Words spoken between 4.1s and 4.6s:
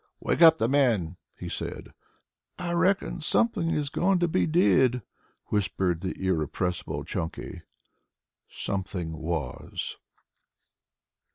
to be